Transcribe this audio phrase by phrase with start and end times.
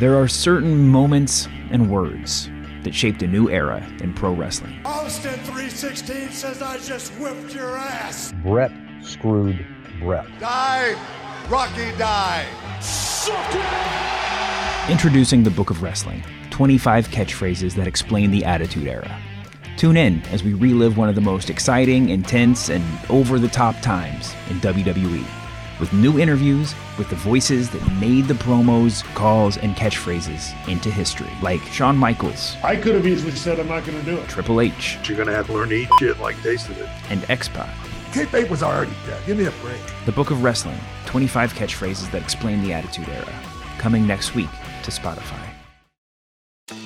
[0.00, 2.48] There are certain moments and words
[2.84, 4.80] that shaped a new era in pro wrestling.
[4.86, 8.32] Austin 316 says I just whipped your ass.
[8.42, 9.62] Bret screwed
[10.00, 10.26] Bret.
[10.38, 10.94] Die,
[11.50, 12.46] Rocky, die.
[14.88, 19.20] Introducing the Book of Wrestling 25 catchphrases that explain the Attitude Era.
[19.76, 23.78] Tune in as we relive one of the most exciting, intense, and over the top
[23.82, 25.39] times in WWE
[25.80, 31.30] with new interviews with the voices that made the promos, calls, and catchphrases into history,
[31.42, 34.28] like Shawn Michaels, I could have easily said I'm not going to do it.
[34.28, 36.88] Triple H, You're gonna have to learn to eat shit like tasted it.
[37.08, 37.74] and X-Pac.
[38.12, 39.22] Kayfabe was already dead.
[39.26, 39.80] Give me a break.
[40.04, 43.32] The Book of Wrestling 25 catchphrases that explain the Attitude Era.
[43.78, 44.50] Coming next week
[44.82, 45.46] to Spotify.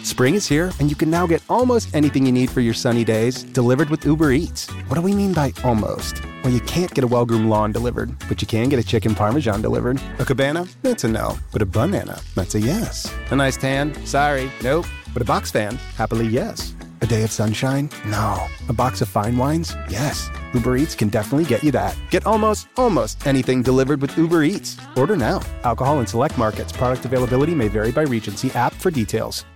[0.03, 3.05] Spring is here, and you can now get almost anything you need for your sunny
[3.05, 4.69] days delivered with Uber Eats.
[4.89, 6.23] What do we mean by almost?
[6.45, 9.15] Well, you can't get a well groomed lawn delivered, but you can get a chicken
[9.15, 9.99] parmesan delivered.
[10.19, 10.67] A cabana?
[10.83, 11.39] That's a no.
[11.53, 12.21] But a banana?
[12.35, 13.11] That's a yes.
[13.31, 13.95] A nice tan?
[14.05, 14.85] Sorry, nope.
[15.15, 15.77] But a box fan?
[15.97, 16.75] Happily, yes.
[17.01, 17.89] A day of sunshine?
[18.05, 18.47] No.
[18.69, 19.75] A box of fine wines?
[19.89, 20.29] Yes.
[20.53, 21.97] Uber Eats can definitely get you that.
[22.11, 24.77] Get almost, almost anything delivered with Uber Eats.
[24.97, 25.41] Order now.
[25.63, 26.73] Alcohol in select markets.
[26.73, 28.37] Product availability may vary by region.
[28.37, 29.47] See app for details.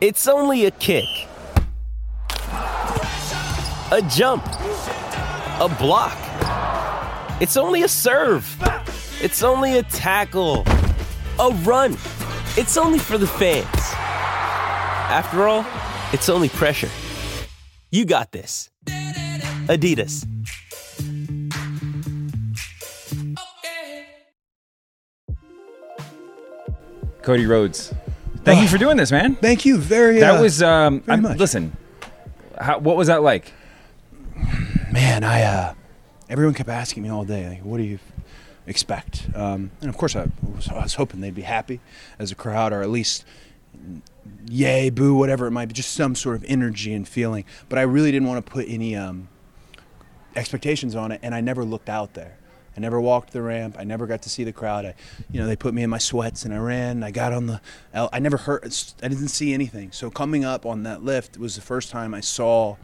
[0.00, 1.04] It's only a kick,
[3.92, 4.99] a jump, a
[5.68, 6.16] block.
[7.40, 8.56] It's only a serve.
[9.22, 10.64] It's only a tackle,
[11.38, 11.92] a run.
[12.56, 13.66] It's only for the fans.
[13.74, 15.66] After all,
[16.12, 16.88] it's only pressure.
[17.90, 18.70] You got this.
[19.66, 20.26] Adidas.
[27.22, 27.94] Cody Rhodes,
[28.44, 29.36] thank you for doing this, man.
[29.36, 30.20] Thank you very.
[30.20, 31.00] That uh, was um.
[31.00, 31.38] very I'm, much.
[31.38, 31.76] listen,
[32.58, 33.52] how, what was that like?
[35.20, 35.30] Man.
[35.30, 35.74] I uh,
[36.28, 37.98] everyone kept asking me all day, like, what do you
[38.66, 39.28] expect?
[39.34, 41.80] Um, and of course, I was, I was hoping they'd be happy
[42.18, 43.24] as a crowd, or at least
[44.48, 47.44] yay, boo, whatever it might be, just some sort of energy and feeling.
[47.68, 49.28] But I really didn't want to put any um,
[50.36, 52.36] expectations on it, and I never looked out there.
[52.76, 53.76] I never walked the ramp.
[53.78, 54.86] I never got to see the crowd.
[54.86, 54.94] I,
[55.30, 57.02] you know, they put me in my sweats and I ran.
[57.02, 57.60] I got on the.
[57.92, 58.72] I never heard.
[59.02, 59.90] I didn't see anything.
[59.90, 62.76] So coming up on that lift was the first time I saw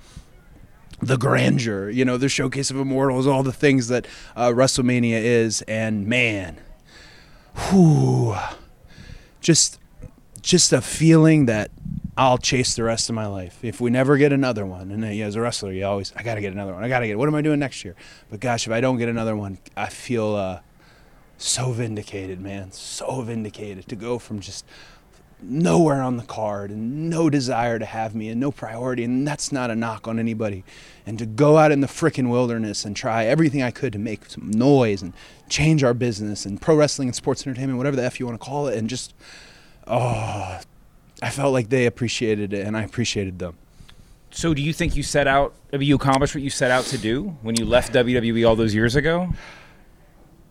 [1.01, 5.63] the grandeur, you know, the showcase of immortals, all the things that uh, WrestleMania is,
[5.63, 6.59] and man,
[7.55, 8.37] whew,
[9.41, 9.79] just
[10.41, 11.71] just a feeling that
[12.17, 14.91] I'll chase the rest of my life if we never get another one.
[14.91, 16.83] And as a wrestler, you always I got to get another one.
[16.83, 17.19] I got to get.
[17.19, 17.95] What am I doing next year?
[18.31, 20.61] But gosh, if I don't get another one, I feel uh,
[21.37, 24.65] so vindicated, man, so vindicated to go from just
[25.43, 29.53] nowhere on the card and no desire to have me and no priority and that's
[29.53, 30.65] not a knock on anybody
[31.05, 34.27] and to go out in the frickin' wilderness and try everything I could to make
[34.31, 35.13] some noise and
[35.49, 38.45] change our business and pro wrestling and sports entertainment whatever the f you want to
[38.45, 39.15] call it and just
[39.87, 40.59] oh
[41.23, 43.57] I felt like they appreciated it and I appreciated them
[44.31, 45.55] So, do you think you set out?
[45.73, 48.57] I mean, you accomplished what you set out to do when you left WWE all
[48.57, 49.33] those years ago?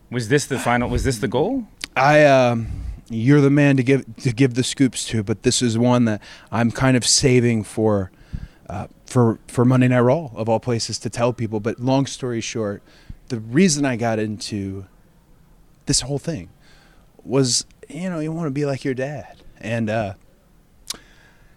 [0.10, 0.90] Was this the final?
[0.90, 1.66] Was this the goal?
[1.96, 2.68] I um,
[3.10, 6.22] you're the man to give to give the scoops to, but this is one that
[6.52, 8.12] I'm kind of saving for
[8.70, 11.60] uh, for for Monday Night Raw of all places to tell people.
[11.60, 12.82] But long story short,
[13.28, 14.86] the reason I got into
[15.86, 16.50] this whole thing
[17.24, 20.14] was you know you want to be like your dad, and uh,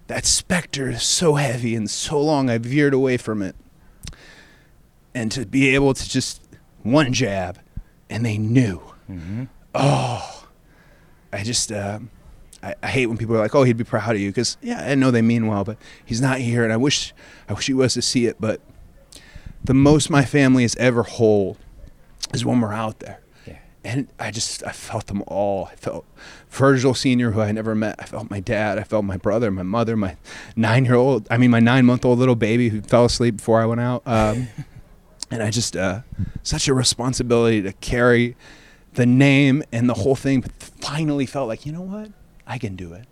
[0.06, 2.50] that specter is so heavy and so long.
[2.50, 3.56] I veered away from it,
[5.15, 6.42] and to be able to just
[6.82, 7.59] one jab,
[8.10, 8.82] and they knew.
[9.75, 10.38] Oh,
[11.33, 11.99] I just uh,
[12.62, 14.81] I, I hate when people are like, "Oh, he'd be proud of you," because yeah,
[14.81, 17.12] I know they mean well, but he's not here, and I wish
[17.49, 18.37] I wish he was to see it.
[18.41, 18.61] But
[19.62, 21.56] the most my family is ever whole
[22.33, 23.21] is when we're out there.
[23.47, 23.59] Yeah.
[23.84, 25.66] And I just I felt them all.
[25.66, 26.05] I felt
[26.50, 27.97] Virgil Senior, who I never met.
[27.99, 28.78] I felt my dad.
[28.78, 30.16] I felt my brother, my mother, my
[30.56, 31.28] nine-year-old.
[31.31, 34.03] I mean, my nine-month-old little baby who fell asleep before I went out.
[34.06, 34.49] Um,
[35.31, 36.00] and I just uh,
[36.43, 38.37] such a responsibility to carry
[38.98, 40.41] the name and the whole thing.
[40.41, 42.10] But finally felt like you know what,
[42.47, 43.06] I can do it.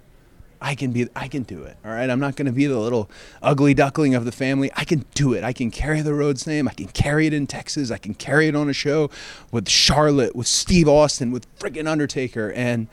[0.60, 1.06] I can be.
[1.14, 1.76] I can do it.
[1.84, 2.10] All right.
[2.10, 3.08] I'm not going to be the little
[3.42, 4.70] ugly duckling of the family.
[4.74, 5.44] I can do it.
[5.44, 6.66] I can carry the Rhodes name.
[6.66, 7.90] I can carry it in Texas.
[7.90, 9.10] I can carry it on a show
[9.52, 12.88] with Charlotte, with Steve Austin, with friggin' Undertaker, and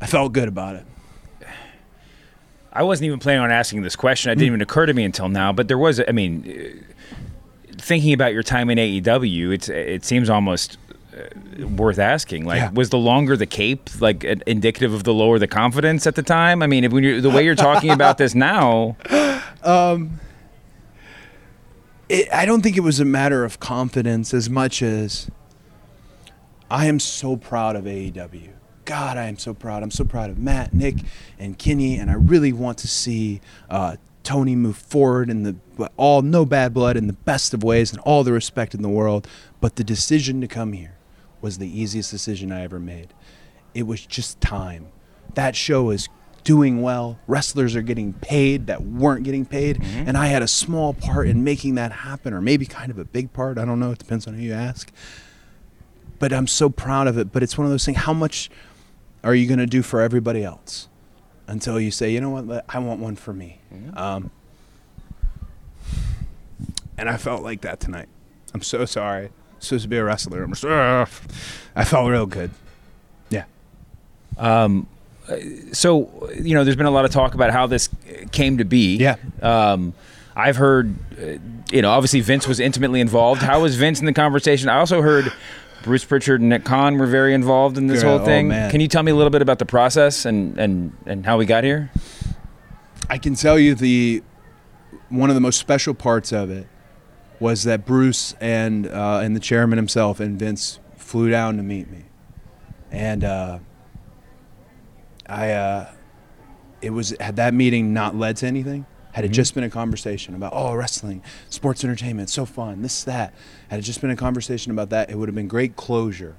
[0.00, 0.86] I felt good about it.
[2.72, 4.32] I wasn't even planning on asking this question.
[4.32, 5.52] It didn't even occur to me until now.
[5.52, 6.84] But there was, I mean,
[7.76, 10.78] thinking about your time in AEW, it's it seems almost
[11.76, 12.44] worth asking.
[12.44, 12.70] Like, Yeah.
[12.72, 16.22] was the longer the cape like uh, indicative of the lower the confidence at the
[16.22, 16.62] time?
[16.62, 18.96] I mean, if when you're, the way you're talking about this now,
[22.08, 25.30] it, I don't think it was a matter of confidence as much as
[26.70, 28.50] I am so proud of AEW.
[28.84, 29.82] God, I am so proud.
[29.82, 30.96] I'm so proud of Matt, Nick,
[31.38, 35.56] and Kenny, and I really want to see uh, Tony move forward in the
[35.96, 38.88] all no bad blood in the best of ways and all the respect in the
[38.88, 39.26] world.
[39.60, 40.94] But the decision to come here
[41.42, 43.12] was the easiest decision I ever made.
[43.74, 44.86] It was just time.
[45.34, 46.08] That show is
[46.44, 47.18] doing well.
[47.26, 50.08] Wrestlers are getting paid that weren't getting paid, Mm-hmm.
[50.08, 53.04] and I had a small part in making that happen, or maybe kind of a
[53.04, 53.58] big part.
[53.58, 53.90] I don't know.
[53.92, 54.90] It depends on who you ask.
[56.18, 57.32] But I'm so proud of it.
[57.32, 57.98] But it's one of those things.
[57.98, 58.50] How much
[59.24, 60.88] are you going to do for everybody else
[61.48, 63.60] until you say, you know what, I want one for me?
[63.94, 64.30] Um,
[66.98, 68.08] and I felt like that tonight.
[68.54, 69.30] I'm so sorry.
[69.66, 70.42] Supposed to be a wrestler.
[70.42, 71.08] I'm just, ugh.
[71.76, 72.50] I felt real good.
[73.30, 73.44] Yeah.
[75.72, 77.88] so you know there's been a lot of talk about how this
[78.32, 79.16] came to be Yeah.
[79.40, 79.94] um,
[80.34, 81.38] i've heard uh,
[81.70, 85.00] you know obviously vince was intimately involved how was vince in the conversation i also
[85.02, 85.32] heard
[85.82, 88.70] bruce pritchard and nick khan were very involved in this Yeah, whole oh, thing man.
[88.70, 91.46] can you tell me a little bit about the process and and and how we
[91.46, 91.90] got here
[93.10, 94.22] I can tell you the
[95.10, 96.66] one of the most special parts of it
[97.42, 101.90] was that Bruce and uh, and the chairman himself and Vince flew down to meet
[101.90, 102.04] me,
[102.90, 103.58] and uh,
[105.26, 105.90] I uh,
[106.80, 108.86] it was had that meeting not led to anything.
[109.12, 113.34] Had it just been a conversation about oh wrestling, sports entertainment, so fun, this that.
[113.68, 116.36] Had it just been a conversation about that, it would have been great closure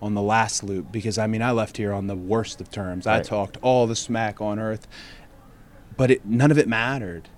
[0.00, 3.06] on the last loop because I mean I left here on the worst of terms.
[3.06, 4.86] I talked all the smack on earth,
[5.96, 7.28] but it, none of it mattered.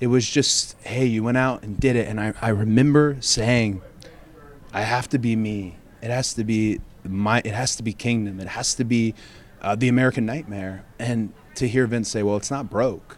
[0.00, 2.06] It was just, hey, you went out and did it.
[2.06, 3.82] And I, I remember saying,
[4.72, 5.76] I have to be me.
[6.02, 8.38] It has to be my, it has to be kingdom.
[8.38, 9.14] It has to be
[9.60, 10.84] uh, the American nightmare.
[10.98, 13.16] And to hear Vince say, well, it's not broke.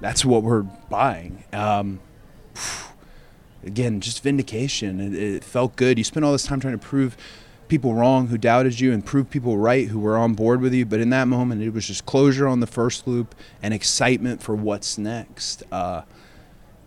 [0.00, 1.44] That's what we're buying.
[1.52, 2.00] Um,
[3.64, 5.00] again, just vindication.
[5.00, 5.96] It, it felt good.
[5.96, 7.16] You spent all this time trying to prove
[7.68, 10.86] people wrong who doubted you and prove people right who were on board with you.
[10.86, 14.54] But in that moment, it was just closure on the first loop and excitement for
[14.54, 15.62] what's next.
[15.72, 16.02] Uh,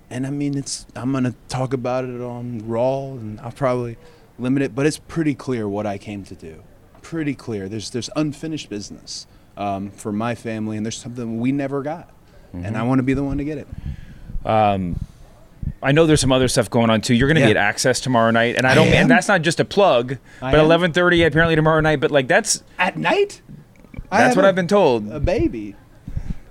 [0.09, 3.97] and I mean, it's I'm gonna talk about it on Raw, and I'll probably
[4.39, 6.63] limit it, but it's pretty clear what I came to do.
[7.01, 7.67] Pretty clear.
[7.67, 9.27] There's there's unfinished business
[9.57, 12.09] um, for my family, and there's something we never got,
[12.53, 13.67] and I want to be the one to get it.
[15.81, 17.13] I know there's some other stuff going on too.
[17.13, 18.87] You're going to be at Axxess tomorrow night, and I I don't.
[18.87, 18.93] am.
[18.93, 21.99] and that's not just a plug, I but 11:30 apparently tomorrow night.
[21.99, 23.41] But like that's At night?
[24.11, 25.07] I that's what I've been told.
[25.11, 25.75] A baby.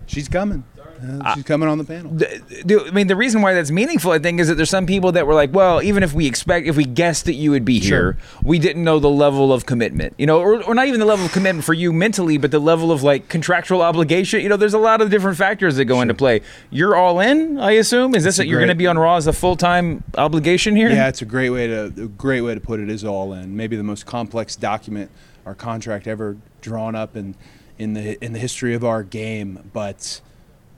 [0.07, 0.65] She's coming.
[1.03, 2.11] Uh, she's coming on the panel.
[2.13, 4.87] the- the- I mean, the reason why that's meaningful, I think, is that there's some
[4.87, 7.65] people that were like, well, even if we expect, if we guessed that you would
[7.65, 8.13] be Sure.
[8.13, 11.07] here, we didn't know the level of commitment, you know, or, or not even the
[11.07, 14.41] level of commitment for you mentally, but the level of like contractual obligation.
[14.41, 16.41] You know, there's a lot of different factors that go into play.
[16.71, 18.15] You're all in, I assume.
[18.15, 20.91] Is this that you're going to be on Raw as a full time obligation here?
[20.91, 22.89] Yeah, it's a great way to a great way to put it.
[22.91, 23.57] Is all in.
[23.57, 25.11] Maybe the most complex document
[25.45, 27.35] or contract ever drawn up in
[27.79, 30.21] in the in the history of our game, but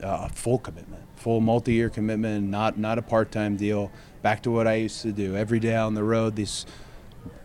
[0.03, 3.91] uh, full commitment, full multi-year commitment, not not a part-time deal.
[4.21, 6.35] Back to what I used to do every day on the road.
[6.35, 6.65] These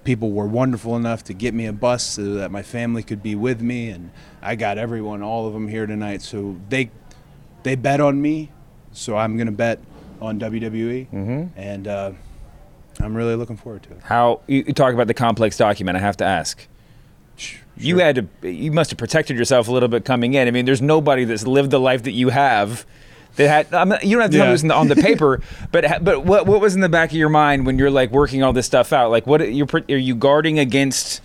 [0.02, 3.34] people were wonderful enough to get me a bus so that my family could be
[3.34, 4.10] with me, and
[4.42, 6.22] I got everyone, all of them here tonight.
[6.22, 6.90] So they
[7.62, 8.50] they bet on me,
[8.92, 9.80] so I'm gonna bet
[10.20, 11.58] on WWE, mm-hmm.
[11.58, 12.12] and uh,
[13.00, 14.00] I'm really looking forward to it.
[14.02, 15.96] How you talk about the complex document?
[15.96, 16.66] I have to ask.
[17.76, 18.48] You had to.
[18.48, 20.46] You must have protected yourself a little bit coming in.
[20.46, 22.86] I mean, there's nobody that's lived the life that you have.
[23.36, 23.74] That had.
[23.74, 24.74] I'm not, you don't have to tell me Yeah.
[24.76, 25.40] on the, paper,
[25.72, 28.44] but but what what was in the back of your mind when you're like working
[28.44, 29.10] all this stuff out?
[29.10, 31.20] Like, what you're are you guarding against?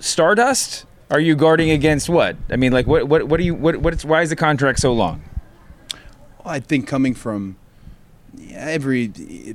[0.00, 0.84] Stardust?
[1.10, 2.36] Are you guarding against what?
[2.50, 4.92] I mean, like, what what what do you what what's why is the contract so
[4.92, 5.22] long?
[6.44, 7.56] Well, I think coming from
[8.52, 9.08] every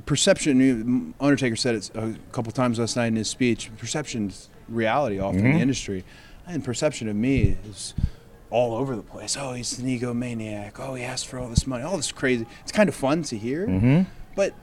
[0.04, 3.70] perception, Undertaker said it a couple times last night in his speech.
[3.78, 6.04] Perception's reality often in the industry,
[6.46, 7.94] and perception of me is
[8.50, 9.36] all over the place.
[9.38, 10.78] Oh, he's an egomaniac.
[10.78, 11.82] Oh, he asked for all this money.
[11.82, 12.46] All this crazy.
[12.62, 14.06] It's kind of fun to hear,
[14.36, 14.54] but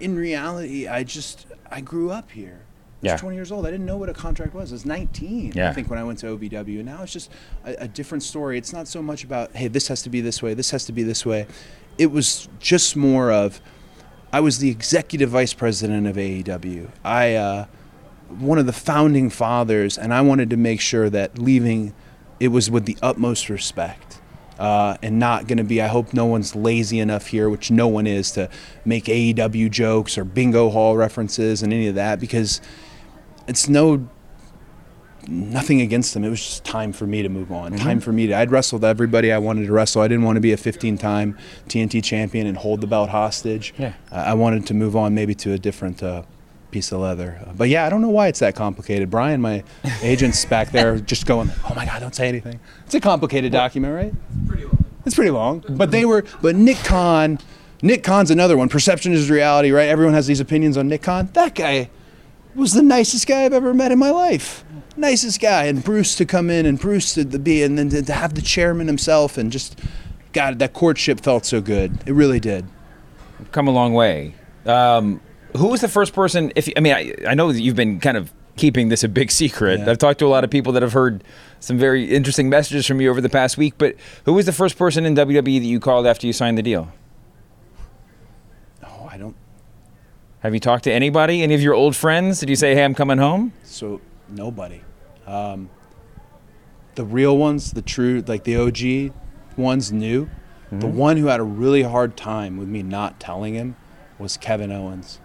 [0.00, 2.60] in reality, I just I grew up here.
[3.02, 3.16] I Yeah.
[3.18, 3.66] 20 years old.
[3.66, 4.72] I didn't know what a contract was.
[4.72, 5.52] I was 19.
[5.54, 5.68] Yeah.
[5.68, 6.82] I think when I went to OVW.
[6.84, 7.30] Now it's just
[7.64, 8.56] a, a different story.
[8.58, 10.54] It's not so much about hey, this has to be this way.
[10.54, 11.46] This has to be this way.
[11.98, 13.60] It was just more of
[14.32, 16.90] I was the executive vice president of AEW.
[17.04, 17.66] I uh,
[18.28, 21.94] one of the founding fathers, and I wanted to make sure that leaving
[22.40, 24.20] it was with the utmost respect.
[24.58, 27.88] Uh, and not going to be, I hope no one's lazy enough here, which no
[27.88, 28.48] one is, to
[28.86, 32.62] make AEW jokes or bingo hall references and any of that because
[33.46, 34.08] it's no
[35.28, 36.24] nothing against them.
[36.24, 37.72] It was just time for me to move on.
[37.76, 38.34] Time for me to.
[38.34, 40.02] I'd wrestled everybody I wanted to wrestle.
[40.02, 41.36] I didn't want to be a 15-time
[41.68, 43.74] TNT champion and hold the belt hostage.
[43.76, 43.94] Yeah.
[44.10, 46.22] Uh, I wanted to move on, maybe to a different uh,
[46.76, 47.40] piece of leather.
[47.42, 49.08] Uh, but yeah, I don't know why it's that complicated.
[49.08, 49.64] Brian, my
[50.02, 53.94] agent's back there, just going, "Oh my God, don't say anything." It's a complicated document,
[53.94, 54.12] right?
[54.12, 54.84] It's pretty long.
[55.06, 55.64] It's pretty long.
[55.70, 57.38] But they were, but Nick Khan,
[57.80, 58.68] Nick Khan's another one.
[58.68, 59.88] Perception is reality, right?
[59.88, 61.30] Everyone has these opinions on Nick Khan.
[61.32, 61.88] That guy
[62.54, 64.62] was the nicest guy I've ever met in my life.
[64.98, 68.34] Nicest guy, and Bruce to come in, and Bruce to be, and then to have
[68.34, 69.80] the chairman himself, and just,
[70.34, 71.98] God, that courtship felt so good.
[72.04, 72.66] It really did.
[73.52, 74.34] Come a long way.
[74.66, 75.22] Um,
[75.56, 76.52] who was the first person?
[76.56, 79.30] If I mean, I, I know that you've been kind of keeping this a big
[79.30, 79.80] secret.
[79.80, 79.90] Yeah.
[79.90, 81.22] I've talked to a lot of people that have heard
[81.60, 83.74] some very interesting messages from you over the past week.
[83.78, 86.62] But who was the first person in WWE that you called after you signed the
[86.62, 86.88] deal?
[88.84, 89.36] Oh, I don't.
[90.40, 91.42] Have you talked to anybody?
[91.42, 92.40] Any of your old friends?
[92.40, 93.52] Did you say, "Hey, I'm coming home"?
[93.64, 94.80] So nobody.
[95.26, 95.70] Um,
[96.94, 99.12] the real ones, the true, like the OG
[99.56, 100.28] ones, knew.
[100.72, 103.76] The one who had a really hard time with me not telling him
[104.18, 105.20] was Kevin Owens.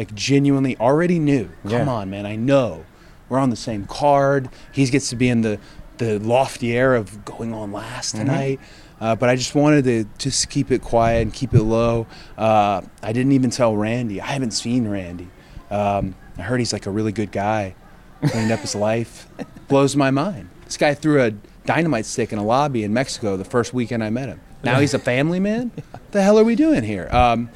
[0.00, 1.50] Like genuinely, already knew.
[1.64, 1.86] Come Yeah.
[1.86, 2.86] on, man, I know.
[3.28, 4.48] We're on the same card.
[4.72, 5.58] He gets to be in the
[5.98, 8.58] the lofty air of going on last tonight.
[8.98, 12.06] Uh, but I just wanted to just keep it quiet and keep it low.
[12.38, 14.22] Uh, I didn't even tell Randy.
[14.22, 15.28] I haven't seen Randy.
[15.70, 17.74] Um, I heard he's like a really good guy,
[18.24, 19.28] cleaned up his life.
[19.68, 20.48] Blows my mind.
[20.64, 21.32] This guy threw a
[21.66, 24.40] dynamite stick in a lobby in Mexico the first weekend I met him.
[24.64, 25.70] Now he's a family man.
[25.90, 27.08] What the hell are we doing here?
[27.12, 27.50] Um,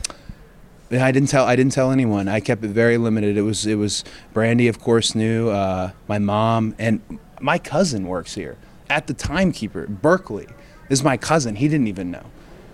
[0.90, 1.44] I didn't tell.
[1.44, 2.28] I didn't tell anyone.
[2.28, 3.36] I kept it very limited.
[3.36, 3.66] It was.
[3.66, 4.04] It was.
[4.32, 5.48] Brandy, of course, knew.
[5.48, 7.00] Uh, my mom and
[7.40, 8.56] my cousin works here
[8.90, 9.86] at the timekeeper.
[9.86, 10.48] Berkeley
[10.88, 11.56] is my cousin.
[11.56, 12.26] He didn't even know.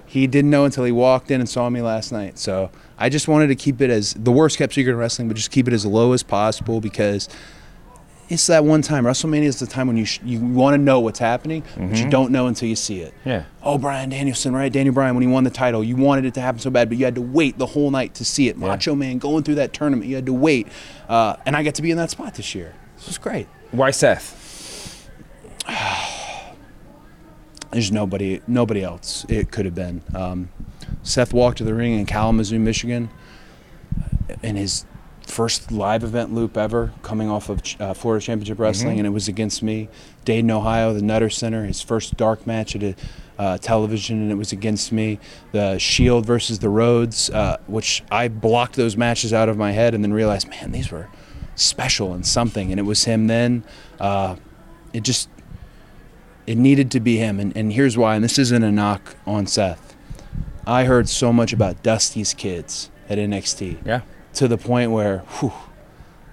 [0.06, 2.36] He didn't know until he walked in and saw me last night.
[2.36, 5.36] So I just wanted to keep it as the worst kept secret in wrestling, but
[5.36, 7.28] just keep it as low as possible because
[8.30, 9.04] it's that one time.
[9.04, 12.08] WrestleMania is the time when you sh- you want to know what's happening, but you
[12.08, 13.12] don't know until you see it.
[13.24, 13.44] Yeah.
[13.62, 14.72] Oh, Bryan Danielson, right?
[14.72, 16.96] Daniel Bryan, when he won the title, you wanted it to happen so bad, but
[16.96, 18.56] you had to wait the whole night to see it.
[18.56, 20.68] Macho Man going through that tournament, you had to wait.
[21.08, 22.74] Uh, and I get to be in that spot this year.
[22.96, 23.48] This was great.
[23.72, 25.08] Why Seth?
[27.70, 29.24] There's nobody, nobody else.
[29.28, 30.02] It could have been.
[30.14, 30.48] Um,
[31.02, 33.10] Seth walked to the ring in Kalamazoo, Michigan,
[34.42, 34.84] in his
[35.30, 39.28] first live event loop ever, coming off of uh, Florida Championship Wrestling, and it was
[39.28, 39.88] against me.
[40.24, 42.94] Dayton, Ohio, the Nutter Center, his first dark match at a
[43.38, 45.18] uh, television, and it was against me.
[45.52, 49.94] The Shield versus the Rhodes, uh, which I blocked those matches out of my head,
[49.94, 51.08] and then realized, man, these were
[51.54, 53.64] special and something, and it was him then.
[53.98, 54.36] Uh,
[54.92, 55.28] it just
[56.46, 57.38] it needed to be him.
[57.38, 59.96] And, and here's why, and this isn't a knock on Seth.
[60.66, 64.02] I heard so much about Dusty's kids at NXT Yeah.
[64.34, 65.52] To the point where, whew,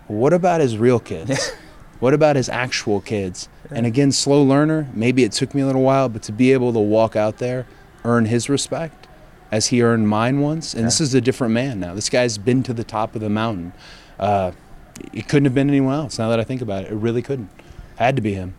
[0.08, 1.52] what about his real kids?
[2.00, 3.50] what about his actual kids?
[3.70, 6.74] And again, slow learner, maybe it took me a little while, but to be able
[6.74, 7.68] to walk out there,
[8.04, 9.08] earn his respect
[9.52, 11.94] as he earned mine once, and this is a different man now.
[11.94, 13.74] This guy's been to the top of the mountain.
[14.20, 14.52] Uh,
[15.14, 16.92] it couldn't have been anyone else now that I think about it.
[16.92, 17.50] It really couldn't.
[17.98, 18.56] Had to be him.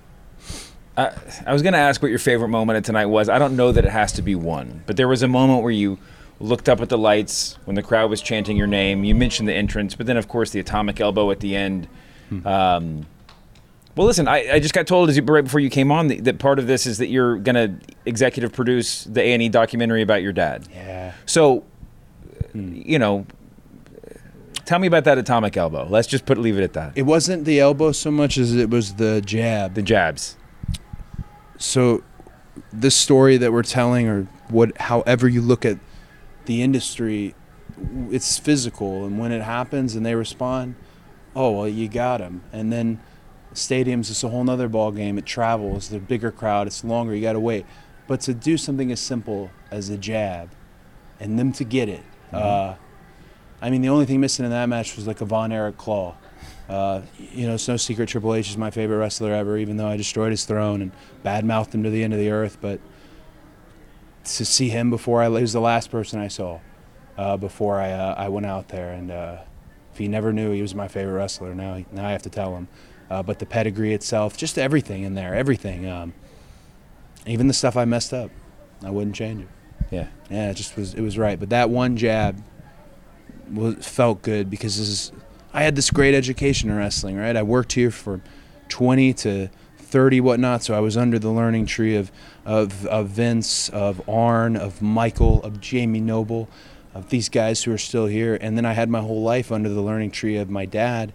[0.96, 1.12] I,
[1.46, 3.28] I was going to ask what your favorite moment of tonight was.
[3.28, 5.72] I don't know that it has to be one, but there was a moment where
[5.72, 5.98] you
[6.40, 9.04] looked up at the lights when the crowd was chanting your name.
[9.04, 11.88] You mentioned the entrance, but then, of course, the atomic elbow at the end.
[12.28, 12.46] Hmm.
[12.46, 13.06] Um,
[13.96, 16.24] well, listen, I, I just got told as you, right before you came on that,
[16.24, 20.22] that part of this is that you're going to executive produce the A&E documentary about
[20.22, 20.68] your dad.
[20.72, 21.12] Yeah.
[21.26, 21.64] So,
[22.24, 22.74] uh, hmm.
[22.74, 23.26] you know,
[24.64, 25.88] tell me about that atomic elbow.
[25.88, 26.92] Let's just put leave it at that.
[26.94, 29.74] It wasn't the elbow so much as it was the jab.
[29.74, 30.36] the jabs.
[31.56, 32.04] so
[32.72, 35.78] this story that we're telling or what however you look at
[36.48, 37.34] the industry
[38.10, 40.74] it's physical and when it happens and they respond
[41.36, 42.98] oh well you got him and then
[43.52, 47.20] stadiums is a whole nother ball game it travels the bigger crowd it's longer you
[47.20, 47.64] got to wait.
[48.06, 50.48] But to do something as simple as a jab
[51.20, 52.02] and them to get it
[52.32, 52.74] uh,
[53.60, 56.16] i mean the only thing missing in that match was like a von erich claw.
[56.66, 59.88] Uh, you know, it's no secret Triple H is my favorite wrestler ever, even though
[59.88, 60.92] I destroyed his throne and
[61.24, 62.58] badmouthed him to the end of the earth.
[62.60, 62.78] But
[64.36, 66.60] to see him before I, he was the last person I saw
[67.16, 68.92] uh, before I, uh, I went out there.
[68.92, 69.38] And uh,
[69.92, 72.30] if he never knew he was my favorite wrestler, now, he, now I have to
[72.30, 72.68] tell him.
[73.10, 75.86] Uh, but the pedigree itself, just everything in there, everything.
[75.86, 76.12] Um,
[77.26, 78.30] even the stuff I messed up,
[78.84, 79.48] I wouldn't change it.
[79.90, 80.08] Yeah.
[80.30, 81.40] Yeah, it just was it was right.
[81.40, 82.42] But that one jab
[83.50, 85.12] was felt good because this is
[85.54, 87.34] I had this great education in wrestling, right?
[87.34, 88.20] I worked here for
[88.68, 89.48] 20 to
[89.88, 92.12] 30 whatnot, so I was under the learning tree of
[92.44, 96.48] of, of Vince, of Arn, of Michael, of Jamie Noble,
[96.94, 99.68] of these guys who are still here, and then I had my whole life under
[99.68, 101.12] the learning tree of my dad.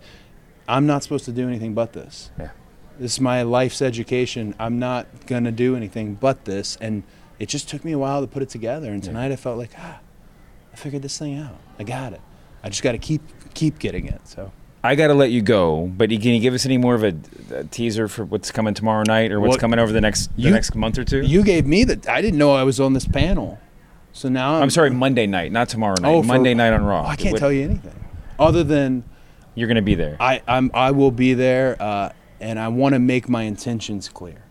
[0.68, 2.32] I'm not supposed to do anything but this.
[2.40, 2.52] Yeah.
[3.00, 4.56] This is my life's education.
[4.60, 7.04] I'm not gonna do anything but this, and
[7.40, 8.92] it just took me a while to put it together.
[8.92, 10.00] And tonight I felt like, ah,
[10.72, 11.60] I figured this thing out.
[11.78, 12.22] I got it.
[12.64, 13.22] I just got to keep
[13.54, 14.28] keep getting it.
[14.28, 14.52] So
[14.86, 17.14] I got to let you go, but can you give us any more of a,
[17.54, 20.44] a teaser for what's coming tomorrow night or what's What- coming over the next the
[20.44, 21.22] You- next month or two?
[21.22, 22.08] you gave me that.
[22.10, 23.60] I didn't know I was on this panel.
[24.12, 26.10] So now I'm, I'm sorry, Monday night, not tomorrow night.
[26.10, 27.08] Oh, for- Monday night on Raw.
[27.08, 27.94] I can't What- tell you anything
[28.38, 29.04] other than
[29.56, 30.18] You're going to be there.
[30.20, 32.10] I I'm I will be there, uh,
[32.42, 34.44] and I want to make my intentions clear.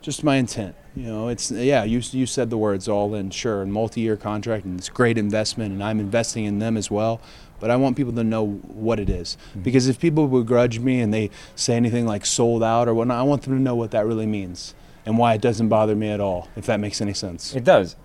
[0.00, 0.74] Just my intent.
[0.94, 1.84] You know, it's yeah.
[1.84, 3.30] You you said the words all in.
[3.30, 7.20] Sure, and multi-year contract, and it's great investment, and I'm investing in them as well.
[7.58, 11.12] But I want people to know what it is, because if people begrudge me and
[11.12, 14.06] they say anything like sold out or whatnot, I want them to know what that
[14.06, 14.74] really means
[15.06, 16.48] and why it doesn't bother me at all.
[16.56, 17.54] If that makes any sense.
[17.54, 17.96] It does.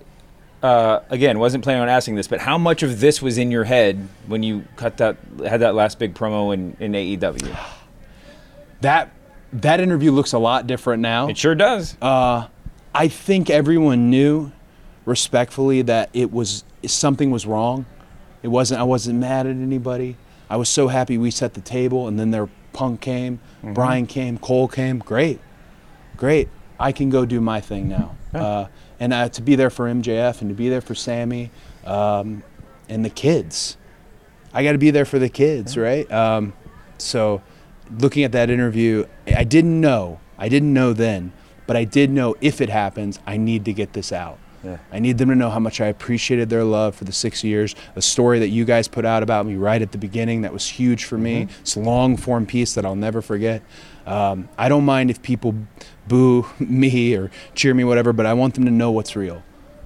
[0.64, 3.64] Uh, again, wasn't planning on asking this, but how much of this was in your
[3.64, 7.58] head when you cut that had that last big promo in, in AEW?
[8.82, 9.12] That
[9.54, 11.28] that interview looks a lot different now.
[11.28, 11.96] It sure does.
[12.02, 12.48] Uh,
[12.96, 14.52] I think everyone knew,
[15.06, 17.86] respectfully, that it was something was wrong.
[18.44, 18.80] It wasn't.
[18.80, 20.18] I wasn't mad at anybody.
[20.50, 24.38] I was so happy we set the table, and then their Punk came, Bryan came,
[24.38, 25.00] Cole came.
[25.00, 25.40] Great,
[26.18, 26.50] great.
[26.80, 28.66] I can go do my thing now, uh,
[29.00, 31.52] and uh, to be there for MJF and to be there for Sammy,
[31.86, 32.44] um,
[32.90, 33.78] and the kids.
[34.54, 36.10] I got to be there for the kids, right?
[36.12, 36.54] Um,
[36.98, 37.42] so,
[37.90, 40.20] looking at that interview, I didn't know.
[40.38, 41.32] I didn't know then,
[41.68, 44.40] but I did know if it happens, I need to get this out.
[44.64, 44.78] Yeah.
[44.92, 47.76] I need them to know how much I appreciated their love for the six years.
[47.96, 50.68] A story that you guys put out about me right at the beginning that was
[50.68, 51.48] huge for me.
[51.62, 53.64] It's a long form piece that I'll never forget.
[54.06, 55.56] Um, I don't mind if people
[56.08, 59.44] boo me or cheer me, whatever, but I want them to know what's real.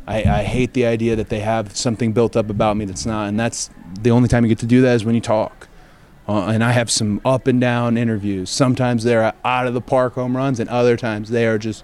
[0.08, 3.28] I, I hate the idea that they have something built up about me that's not,
[3.28, 3.70] and that's
[4.02, 5.68] the only time you get to do that is when you talk.
[6.28, 8.50] Uh, and I have some up and down interviews.
[8.50, 11.84] Sometimes they're out of the park home runs, and other times they are just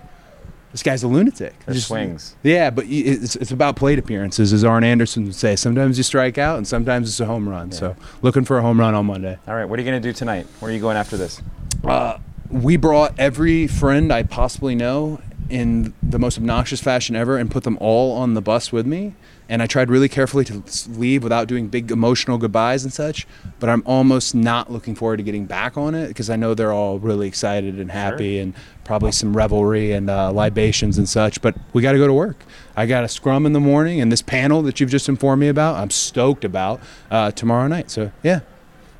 [0.71, 1.53] this guy's a lunatic.
[1.65, 2.35] They're Just- swings.
[2.43, 5.55] Yeah, but it's, it's about plate appearances, as Arn Anderson would say.
[5.55, 7.71] Sometimes you strike out, and sometimes it's a home run.
[7.71, 9.37] So looking for a home run on Monday.
[9.47, 10.47] All right, what are you going to do tonight?
[10.59, 11.41] Where are you going after this?
[11.83, 12.17] Uh,
[12.49, 17.63] we brought every friend I possibly know in the most obnoxious fashion ever and put
[17.63, 19.13] them all on the bus with me.
[19.49, 23.27] And I tried really carefully to leave without doing big emotional goodbyes and such.
[23.59, 26.71] But I'm almost not looking forward to getting back on it because I know they're
[26.71, 31.41] all really excited and happy and probably some revelry and uh, libations and such.
[31.41, 32.45] But we got to go to work.
[32.75, 35.49] I got a scrum in the morning and this panel that you've just informed me
[35.49, 37.91] about, I'm stoked about uh, tomorrow night.
[37.91, 38.39] So, yeah,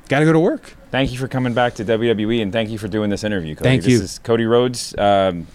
[0.08, 0.76] got to go to work.
[0.90, 3.68] Thank you for coming back to WWE and thank you for doing this interview, Cody.
[3.70, 4.02] Thank this you.
[4.02, 4.94] is Cody Rhodes.
[4.98, 5.46] Um,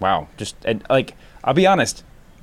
[0.00, 2.02] wow, just and, like I'll be honest,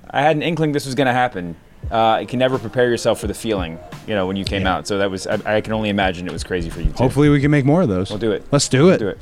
[0.09, 1.57] I had an inkling this was going to happen.
[1.89, 4.87] Uh, you can never prepare yourself for the feeling, you know, when you came out.
[4.87, 6.87] So that was I, I can only imagine it was crazy for you.
[6.87, 6.93] Too.
[6.93, 8.09] Hopefully, we can make more of those.
[8.09, 8.45] We'll do it.
[8.51, 8.97] Let's do it.
[8.99, 9.19] do it.